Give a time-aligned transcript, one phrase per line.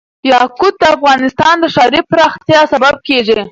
[0.31, 3.41] یاقوت د افغانستان د ښاري پراختیا سبب کېږي.